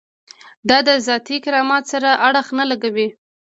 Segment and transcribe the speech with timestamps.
[0.69, 3.07] دا د ذاتي کرامت سره اړخ نه لګوي.